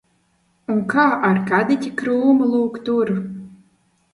[0.75, 3.13] Un kā ar kadiķa krūmu lūk tur?